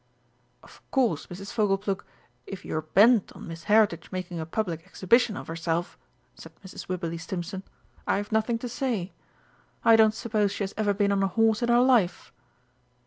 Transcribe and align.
"Of 0.63 0.81
course, 0.89 1.27
Mrs. 1.27 1.53
Fogleplug, 1.53 2.03
if 2.47 2.65
you're 2.65 2.81
bent 2.81 3.31
on 3.33 3.47
Miss 3.47 3.65
Heritage 3.65 4.11
making 4.11 4.39
a 4.39 4.47
public 4.47 4.83
exhibition 4.87 5.37
of 5.37 5.45
herself," 5.45 5.95
said 6.33 6.53
Mrs. 6.65 6.87
Wibberley 6.89 7.19
Stimpson, 7.19 7.61
"I 8.07 8.17
have 8.17 8.31
nothing 8.31 8.57
to 8.57 8.67
say. 8.67 9.11
I 9.85 9.95
don't 9.95 10.15
suppose 10.15 10.51
she 10.53 10.63
has 10.63 10.73
ever 10.75 10.95
been 10.95 11.11
on 11.11 11.21
a 11.21 11.27
horse 11.27 11.61
in 11.61 11.69
her 11.69 11.81
life!" 11.81 12.33